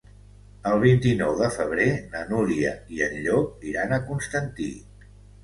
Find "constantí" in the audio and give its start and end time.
4.09-4.69